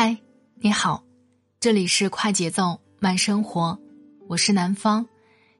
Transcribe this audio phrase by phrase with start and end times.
[0.00, 0.16] 嗨，
[0.60, 1.02] 你好，
[1.58, 3.76] 这里是快节奏慢生活，
[4.28, 5.04] 我是南方。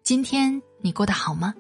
[0.04, 1.52] 今天你过得好吗？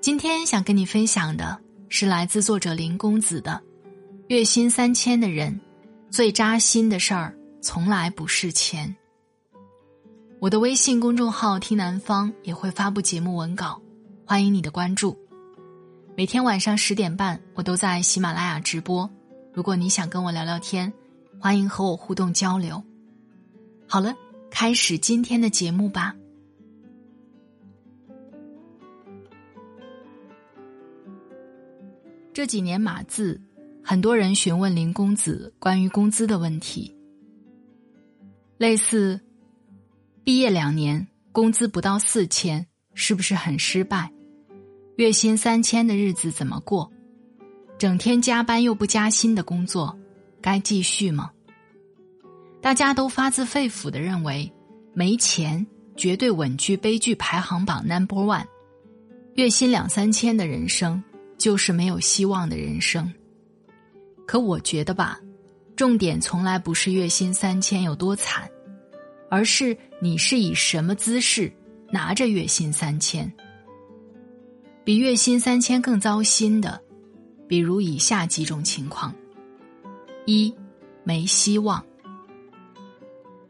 [0.00, 1.56] 今天想跟你分享的
[1.88, 3.62] 是来自作者林公子的：
[4.26, 5.60] 月薪三千的人，
[6.10, 8.92] 最扎心的事儿从来不是钱。
[10.40, 13.80] 我的微信公众号“听南方”也会发布节目文稿，
[14.26, 15.16] 欢迎你的关注。
[16.16, 19.08] 每天晚上十点半，我都在喜马拉雅直播。
[19.54, 20.92] 如果你想跟我聊聊天。
[21.42, 22.80] 欢迎和我互动交流。
[23.88, 24.14] 好了，
[24.48, 26.14] 开始今天的节目吧。
[32.32, 33.40] 这几年码字，
[33.82, 36.96] 很多人询问林公子关于工资的问题，
[38.56, 39.20] 类似：
[40.22, 44.12] 毕业两年，工资不到四千，是不是很失败？
[44.94, 46.88] 月薪三千的日子怎么过？
[47.78, 49.98] 整天加班又不加薪的工作。
[50.42, 51.30] 该继续吗？
[52.60, 54.52] 大家都发自肺腑的认为，
[54.92, 58.44] 没钱绝对稳居悲剧排行榜 number one。
[59.34, 61.02] 月薪两三千的人生
[61.38, 63.10] 就是没有希望的人生。
[64.26, 65.18] 可我觉得吧，
[65.74, 68.50] 重点从来不是月薪三千有多惨，
[69.30, 71.50] 而是你是以什么姿势
[71.90, 73.32] 拿着月薪三千。
[74.84, 76.80] 比月薪三千更糟心的，
[77.48, 79.14] 比如以下几种情况。
[80.24, 80.54] 一，
[81.02, 81.84] 没希望。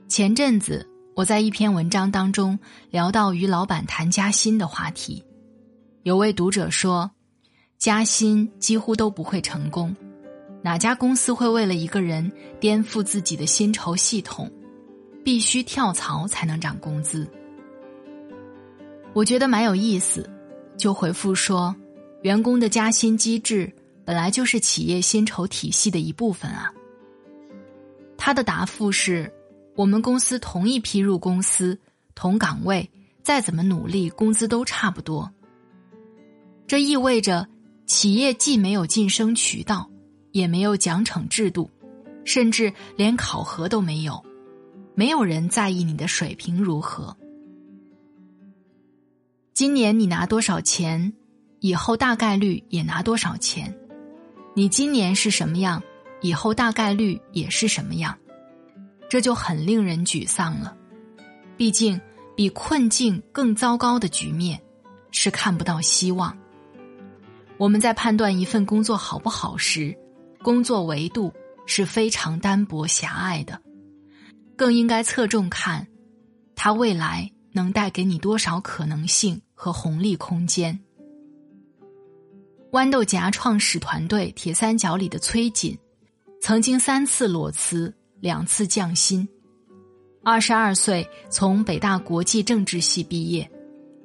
[0.09, 2.59] 前阵子我在一篇文章当中
[2.91, 5.23] 聊到与老板谈加薪的话题，
[6.03, 7.11] 有位读者说，
[7.79, 9.95] 加薪几乎都不会成功，
[10.63, 14.51] 哪家公司会为了一个人颠覆自己的薪酬系统，
[15.23, 17.29] 必须跳槽才能涨工资？
[19.13, 20.29] 我觉得蛮有意思，
[20.79, 21.75] 就回复说，
[22.23, 23.71] 员工的加薪机制。
[24.05, 26.73] 本来就是企业薪酬体系的一部分啊。
[28.17, 29.33] 他的答复是：
[29.75, 31.79] 我们公司同一批入公司
[32.15, 32.91] 同岗位，
[33.23, 35.33] 再怎么努力，工资都差不多。
[36.67, 37.49] 这意味着
[37.87, 39.91] 企业既没有晋升渠道，
[40.31, 41.69] 也没有奖惩制度，
[42.25, 44.25] 甚至连考核都没有。
[44.95, 47.17] 没有人在意你的水平如何。
[49.55, 51.13] 今年你拿多少钱，
[51.61, 53.75] 以后大概率也拿多少钱。
[54.55, 55.83] 你今年是什么样，
[56.21, 58.19] 以后大概率也是什么样，
[59.09, 60.77] 这就很令人沮丧了。
[61.57, 61.99] 毕竟，
[62.37, 64.61] 比困境更糟糕的局面
[65.11, 66.37] 是看不到希望。
[67.57, 69.97] 我们在判断一份工作好不好时，
[70.43, 71.33] 工作维度
[71.65, 73.59] 是非常单薄狭隘的，
[74.55, 75.87] 更应该侧重看，
[76.55, 80.79] 它未来能带给你多少可能性和红利空间。
[82.73, 85.79] 豌豆荚创始团队铁三角里的崔锦，
[86.41, 89.29] 曾经三次裸辞，两次降薪。
[90.25, 93.47] 二十二岁从北大国际政治系毕业，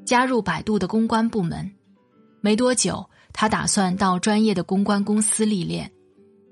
[0.03, 1.72] 加入百度的公关部门。
[2.41, 5.89] 没多久，他打算到专业的公关公司历练。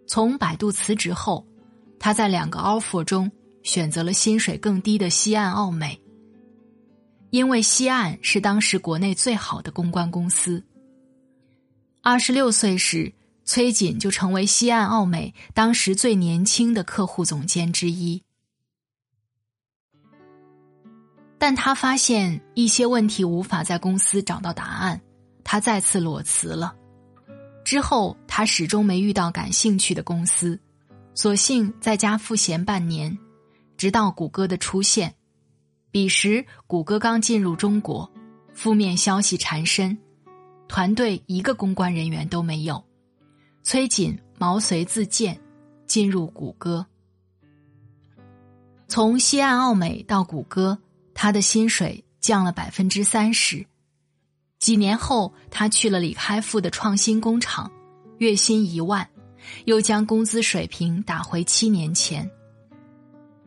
[0.08, 1.46] 从百度辞职后，
[2.00, 3.30] 他在两个 offer 中
[3.62, 6.02] 选择了薪水更低的西岸奥美，
[7.32, 10.64] 因为西岸是当时国内最好的公关公司。
[12.08, 13.12] 二十六岁时，
[13.46, 18.22] 崔锦就成为西岸奥美当时最年轻的客户总监之一。
[21.40, 25.02] 但他发现一些问题无法在公司找到答案，
[25.44, 26.76] 他再次裸辞了。
[27.64, 30.60] 之后，他始终没遇到感兴趣的公司，
[31.16, 33.18] 索性在家赋闲半年，
[33.78, 35.16] 直到谷歌的出现。
[35.90, 38.08] 彼时，谷歌刚进入中国，
[38.54, 39.98] 负面消息缠身。
[40.68, 42.84] 团队一个公关人员都没有，
[43.64, 45.40] 崔锦毛遂自荐，
[45.86, 46.86] 进入谷歌。
[48.88, 50.78] 从西岸奥美到谷歌，
[51.14, 53.66] 他的薪水降了百分之三十。
[54.60, 57.72] 几年后，他去了李开复的创新工厂，
[58.18, 59.08] 月薪一万，
[59.66, 62.30] 又将工资水平打回七年前。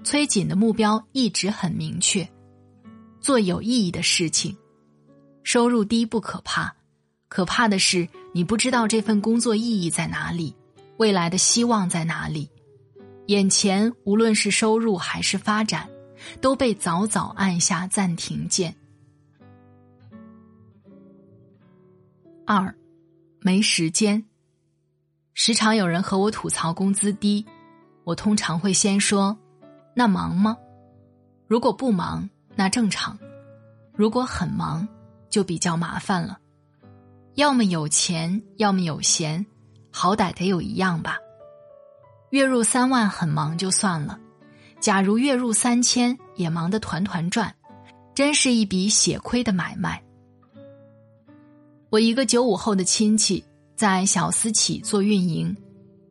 [0.05, 2.29] 崔锦的目标一直很明确，
[3.21, 4.57] 做有意义的事情。
[5.43, 6.75] 收入低不可怕，
[7.29, 10.55] 可怕的是你不知道这份工作意义在哪里，
[10.97, 12.51] 未来的希望在哪里。
[13.27, 15.89] 眼前无论是收入还是发展，
[16.41, 18.75] 都被早早按下暂停键。
[22.47, 22.75] 二，
[23.41, 24.25] 没时间。
[25.35, 27.45] 时常有人和我吐槽工资低，
[28.05, 29.37] 我通常会先说
[29.95, 30.57] ：“那忙吗？”
[31.47, 33.17] 如果不忙，那正常；
[33.93, 34.89] 如果很忙，
[35.29, 36.39] 就比较麻烦了。
[37.39, 39.47] 要么有钱，要么有闲，
[39.93, 41.19] 好歹得有一样吧。
[42.31, 44.19] 月入三万很忙就算了，
[44.81, 47.55] 假如月入三千也忙得团团转，
[48.13, 50.03] 真是一笔血亏的买卖。
[51.91, 53.45] 我一个九五后的亲戚
[53.77, 55.57] 在小私企做运营，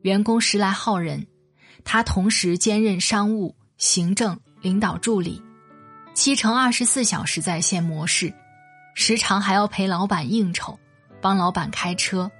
[0.00, 1.26] 员工十来号人，
[1.84, 5.42] 他同时兼任商务、行政、领导助理，
[6.14, 8.32] 七乘二十四小时在线模式，
[8.94, 10.80] 时常还要陪老板应酬，
[11.20, 12.30] 帮老板开车。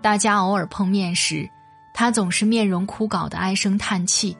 [0.00, 1.48] 大家偶尔碰面时，
[1.94, 4.36] 他总是面容枯槁的唉声叹气，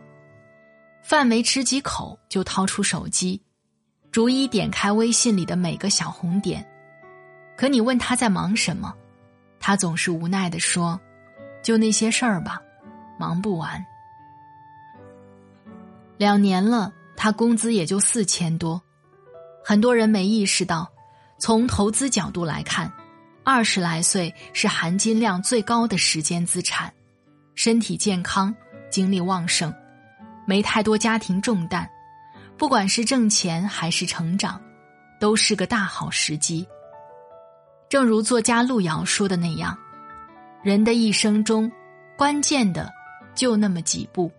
[1.03, 3.41] 饭没吃几口就掏出手机，
[4.11, 6.67] 逐一点开微信里的每个小红点。
[7.57, 8.93] 可你问他在忙什么，
[9.61, 11.01] 他总是无奈的说
[11.63, 12.61] ：“就那些事儿吧，
[13.19, 13.85] 忙不完。”
[16.19, 18.83] 两年了，他工资也就四千多。
[19.65, 20.91] 很多人没意识到，
[21.39, 22.93] 从投资角度来看，
[23.45, 26.93] 二十来岁是含金量最高的时间资产，
[27.55, 28.55] 身体健康，
[28.89, 29.73] 精力旺盛，
[30.47, 31.89] 没太多家庭重担，
[32.57, 34.61] 不管是挣钱还是成长，
[35.19, 36.67] 都是个大好时机。
[37.89, 39.77] 正如作家路遥说的那样，
[40.63, 41.71] 人的一生中，
[42.17, 42.93] 关键的
[43.35, 44.31] 就那么几步，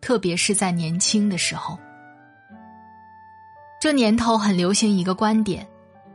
[0.00, 1.78] 特别是在年轻的时候。
[3.78, 5.66] 这年头很流行一个观点，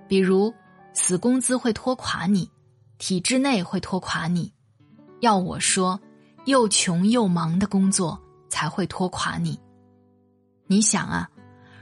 [0.08, 0.54] 比如
[0.96, 2.50] 死工资会拖垮你，
[2.98, 4.52] 体制内会拖垮你。
[5.20, 6.00] 要我说，
[6.46, 8.20] 又穷又忙的工作
[8.50, 9.60] 才会拖垮你。
[10.66, 11.30] 你想啊，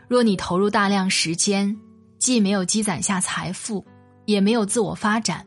[0.09, 1.79] 若你投入大量时间，
[2.19, 3.85] 既没有积攒下财富。
[4.25, 5.45] 也没有自我发展，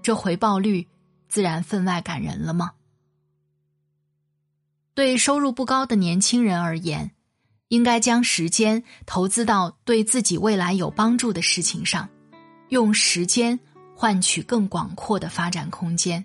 [0.00, 0.86] 这回报率
[1.28, 2.70] 自然分外感人了吗？
[4.94, 7.10] 对收入不高的年轻人而言，
[7.66, 12.08] 应该将时间投资到对自己未来有帮助的事情上，
[12.68, 13.58] 用时间
[13.94, 16.24] 换取更广阔的发展空间。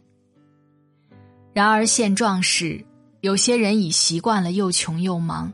[1.53, 2.85] 然而现状是，
[3.21, 5.51] 有些人已习惯了又穷又忙，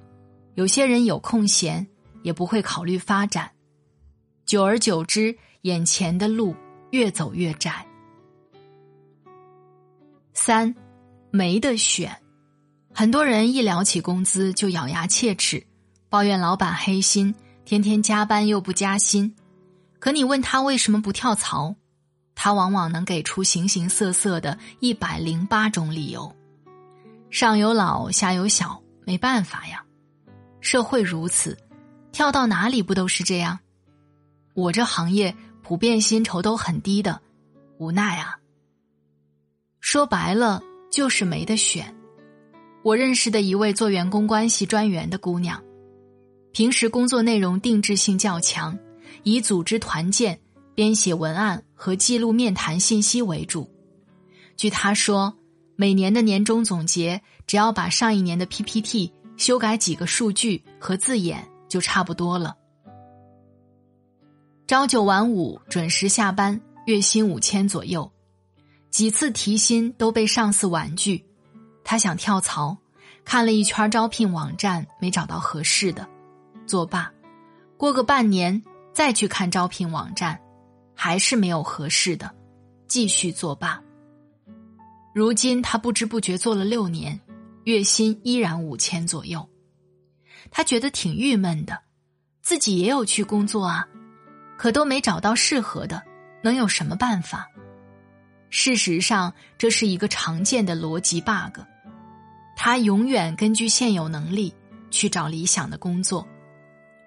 [0.56, 1.86] 有些人有空闲
[2.24, 3.52] 也不会考虑发展，
[4.46, 5.38] 久而久之。
[5.64, 6.56] 眼前的路
[6.92, 7.86] 越走越窄。
[10.34, 10.74] 三，
[11.30, 12.16] 没得选，
[12.94, 15.62] 很多人一聊起工资就咬牙切齿，
[16.08, 17.36] 抱怨老板黑心，
[17.66, 19.36] 天天加班又不加薪。
[20.00, 21.76] 可你问他为什么不跳槽，
[22.36, 26.36] 他往往能给出形形色色的一百零八种理由。
[27.30, 29.84] 上有老，下有小，没办法呀。
[30.62, 31.58] 社会如此，
[32.12, 33.60] 跳到哪里不都是这样？
[34.54, 35.36] 我这行业。
[35.64, 37.20] 普遍薪酬都很低的，
[37.78, 38.38] 无奈啊。
[39.82, 41.94] 说白了就是没得选。
[42.84, 45.62] 我认识的一位做员工关系专员的姑娘，
[46.54, 48.80] 平时工作内容定制性较强，
[49.24, 50.40] 以组织团建、
[50.74, 53.70] 编写文案和记录面谈信息为主。
[54.56, 55.34] 据他说，
[55.76, 62.56] 每年的年终总结，只要把上一年的 PPT 修改几个数据和字眼，就差不多了。
[64.66, 68.12] 朝九晚五，准时下班，月薪五千左右，
[68.90, 71.24] 几次提薪都被上司婉拒。
[71.84, 72.78] 他想跳槽，
[73.24, 76.06] 看了一圈招聘网站，没找到合适的，
[76.66, 77.10] 作罢。
[77.78, 78.62] 过个半年，
[78.98, 80.40] 再去看招聘网站，
[80.96, 82.34] 还是没有合适的，
[82.88, 83.80] 继续作罢。
[85.14, 87.22] 如今他不知不觉做了六年，
[87.66, 89.48] 月薪依然五千左右，
[90.50, 91.80] 他觉得挺郁闷的，
[92.42, 93.88] 自己也有去工作啊。
[94.58, 96.02] 可都没找到适合的，
[96.42, 97.48] 能有什么办法？
[98.50, 101.62] 事实上，这是一个常见的逻辑 bug。
[102.56, 104.56] 他永远根据现有能力
[104.90, 106.28] 去找理想的工作，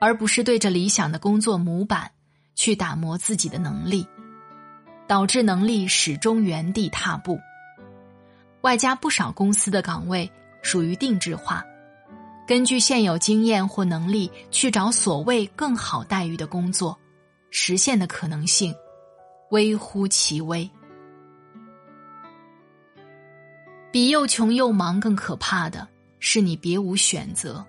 [0.00, 2.10] 而不是对着理想的工作模板
[2.56, 4.04] 去打磨自己的能力，
[5.06, 7.38] 导致能力始终原地踏步。
[8.62, 10.30] 外加不少公司的岗位
[10.62, 11.64] 属于定制化，
[12.46, 16.98] 根据现有经验或能力去找所谓更好待遇的工作。
[17.52, 18.72] 实现的可能性
[19.50, 20.70] 微乎其微。
[23.90, 25.88] 比又穷又忙更可怕的
[26.20, 27.66] 是，你别无选择，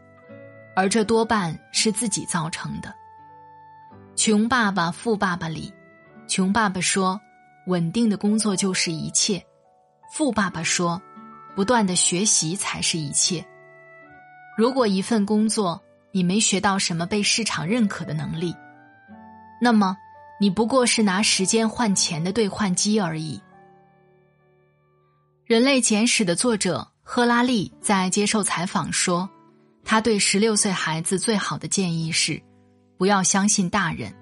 [0.76, 2.94] 而这多半是自己造成的。
[4.16, 5.74] 穷爸爸富爸爸里，
[6.28, 7.20] 穷爸爸说
[7.68, 9.44] ：“稳定的工作就是一切。”
[10.14, 11.02] 富爸爸说
[11.56, 13.44] ：“不断的学习才是一切。”
[14.58, 18.56] 如果一份工作你没学到什么被市场认可的能力，
[19.62, 19.98] 那么
[20.40, 23.38] 你不过是拿时间换钱的兑换机而已。
[25.46, 29.30] 《人类简史》的作者赫拉利在接受采访说。
[29.84, 32.42] 他对十六岁孩子最好的建议是：
[32.98, 34.16] 不要相信大人。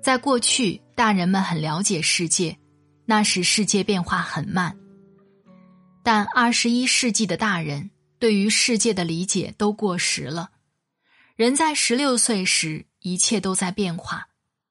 [0.00, 2.56] 在过去，大人们很了解世界，
[3.04, 4.76] 那时世界变化很慢。
[6.02, 10.50] 但二十一世纪的大人对于世界的理解都过时了。
[11.36, 14.26] 人在十六岁时，一切都在变化，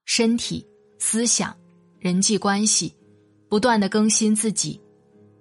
[0.06, 0.68] 身体、
[1.00, 1.56] 思想、
[2.00, 2.96] 人际关系，
[3.50, 4.82] 不断的更新自己。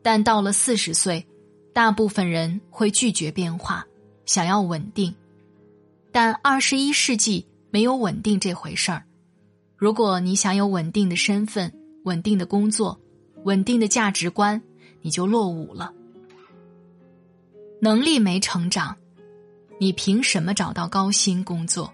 [0.02, 1.26] 但到了四十岁，
[1.74, 3.84] 大部分人会拒绝变化。
[4.24, 5.14] 想要稳定，
[6.12, 9.04] 但二十一世纪没有稳定这回事儿。
[9.76, 11.72] 如果你想有稳定的身份、
[12.04, 13.00] 稳定的工作、
[13.44, 14.60] 稳定的价值观，
[15.02, 15.92] 你就落伍了。
[17.80, 18.94] 能力没成长，
[19.78, 21.92] 你凭什么找到高薪工作？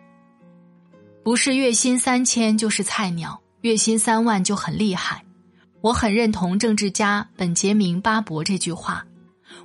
[1.22, 5.24] 不是月薪三千就是菜鸟，月薪三万就很厉害。
[5.80, 9.06] 我很认同政治家本杰明·巴伯这句话。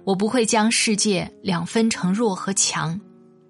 [0.03, 2.99] 我不会将世界两分成弱和强，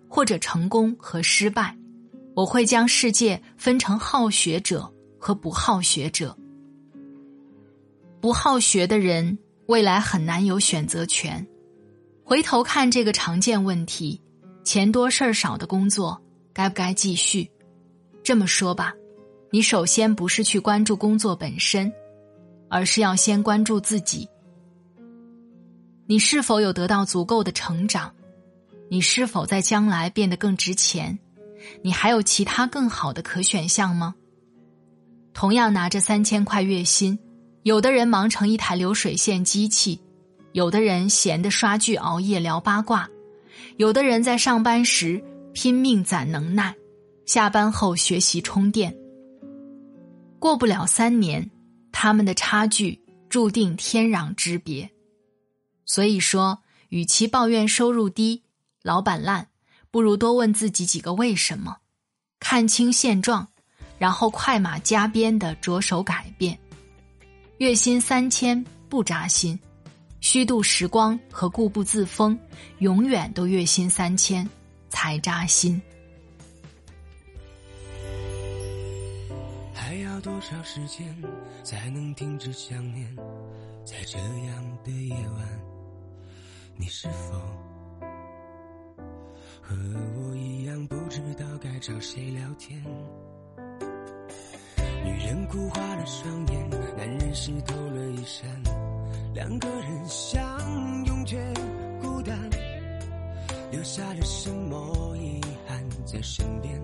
[0.07, 1.77] 或者成功和失败。
[2.33, 6.35] 我会将世界分成好学者和不好学者。
[8.21, 11.45] 不好学的人未来很难有选择权。
[12.23, 14.21] 回头看这个常见问题：
[14.63, 16.21] 钱多事儿少的工作
[16.53, 17.49] 该不该继续？
[18.23, 18.93] 这么说吧，
[19.51, 21.91] 你首先不是去关注工作本身，
[22.69, 24.29] 而是要先关注自己。
[26.11, 28.13] 你是否有得到足够的成长？
[28.89, 31.17] 你是否在将来变得更值钱？
[31.81, 34.13] 你还有其他更好的可选项吗？
[35.33, 37.17] 同样拿着三千块月薪，
[37.63, 40.01] 有的人忙成一台流水线机器，
[40.51, 43.07] 有的人闲的刷剧、熬夜聊八卦，
[43.77, 46.75] 有的人在上班时拼命攒能耐，
[47.25, 48.93] 下班后学习充电。
[50.39, 51.49] 过不了三年，
[51.89, 54.91] 他们的差距注定天壤之别。
[55.91, 58.43] 所以说，与其抱怨收入低、
[58.81, 59.49] 老板烂，
[59.91, 61.79] 不如多问自己几个为什么，
[62.39, 63.45] 看清现状，
[63.97, 66.57] 然后快马加鞭的着手改变。
[67.57, 69.59] 月薪三千不扎心，
[70.21, 72.39] 虚度时光和固步自封，
[72.77, 74.49] 永远都月薪三千
[74.87, 75.81] 才扎心。
[79.73, 81.21] 还要多少时间
[81.65, 83.13] 才能停止想念？
[83.83, 85.60] 在这样的夜晚。
[86.93, 87.39] 是否
[89.61, 89.73] 和
[90.19, 92.83] 我一样不知道该找谁聊天？
[95.01, 98.45] 女人哭花了双眼，男人湿透了衣衫，
[99.33, 101.41] 两个人相拥却
[102.01, 102.37] 孤单，
[103.71, 106.77] 留下了什么遗憾在身边？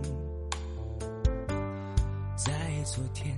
[2.37, 2.53] 在
[2.85, 3.37] 昨天。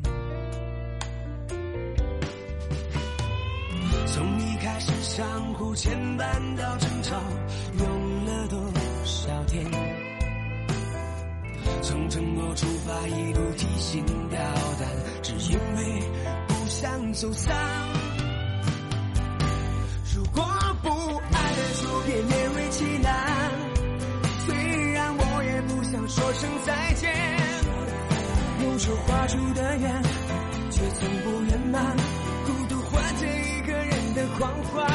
[4.11, 6.23] 从一开始相互牵绊
[6.57, 7.15] 到争吵，
[7.77, 8.59] 用了多
[9.05, 9.65] 少天？
[11.81, 14.39] 从承诺出发，一路提心吊
[14.79, 14.89] 胆，
[15.21, 16.01] 只因为
[16.47, 17.55] 不想走散。
[20.15, 20.43] 如果
[20.81, 23.51] 不爱了，就别勉为其难。
[24.45, 27.13] 虽然我也不想说声再见，
[28.63, 30.03] 用手画出的圆，
[30.71, 31.95] 却从不圆满。
[32.45, 33.98] 孤独换成一个人
[34.39, 34.87] 狂欢，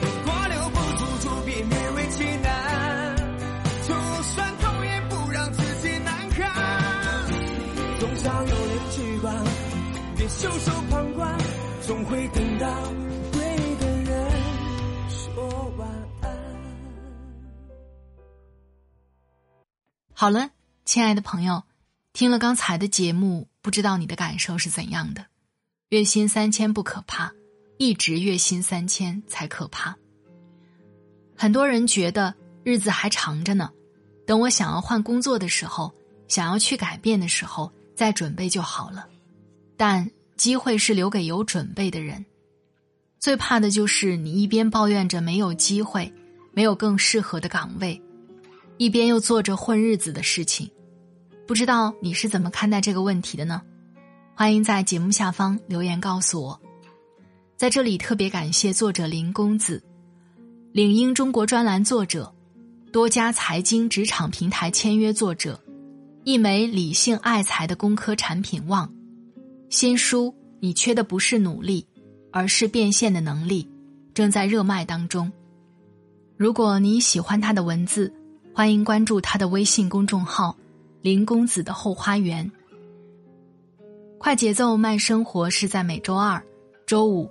[0.00, 3.14] 如果留不住，就别勉为其难。
[3.86, 6.50] 就算痛，也不让自己难堪。
[8.00, 9.36] 总想有人去管，
[10.16, 11.38] 别袖手旁观，
[11.82, 12.66] 总会等到
[13.32, 14.30] 对的人
[15.10, 15.86] 说晚
[16.22, 16.30] 安。
[20.14, 20.52] 好了，
[20.86, 21.64] 亲爱的朋友，
[22.14, 25.26] 听了刚才的节目，不知道你的感受是怎样的？
[25.90, 27.34] 月薪三千不可怕。
[27.82, 29.96] 一直月薪三千才可怕。
[31.36, 33.72] 很多人觉得日子还长着呢，
[34.24, 35.92] 等我想要换工作的时候，
[36.28, 39.08] 想要去改变的时候再准备就好了。
[39.76, 42.24] 但机会是留给有准备的人。
[43.18, 46.14] 最怕的就是你一边抱怨着没有机会，
[46.52, 48.00] 没有更适合的岗位，
[48.76, 50.70] 一边又做着混日子的事情。
[51.48, 53.60] 不知道你是怎么看待这个问题的呢？
[54.36, 56.60] 欢迎在节目下方留言告诉我。
[57.62, 59.80] 在这里特别感谢作者林公子，
[60.72, 62.34] 领英中国专栏作者，
[62.90, 65.60] 多家财经职场平台签约作者，
[66.24, 68.92] 一枚理性爱财的工科产品旺。
[69.70, 71.86] 新书你缺的不是努力，
[72.32, 73.70] 而是变现的能力，
[74.12, 75.30] 正在热卖当中。
[76.36, 78.12] 如果你喜欢他的文字，
[78.52, 80.56] 欢迎关注他的微信公众号
[81.00, 82.50] “林公子的后花园”。
[84.18, 86.44] 快节奏慢生活是在每周二、
[86.88, 87.30] 周五、